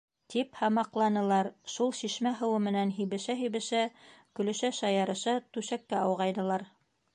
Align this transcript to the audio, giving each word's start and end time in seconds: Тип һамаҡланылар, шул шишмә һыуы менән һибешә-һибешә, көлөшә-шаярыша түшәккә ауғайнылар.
Тип 0.33 0.55
һамаҡланылар, 0.59 1.49
шул 1.73 1.93
шишмә 1.97 2.31
һыуы 2.39 2.63
менән 2.69 2.95
һибешә-һибешә, 2.97 3.83
көлөшә-шаярыша 4.41 5.39
түшәккә 5.59 6.01
ауғайнылар. 6.09 6.69